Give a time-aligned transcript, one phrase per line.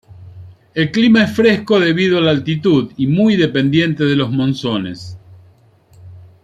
[0.73, 5.15] El clima es fresco debido a la altitud y muy dependiente de los monzones.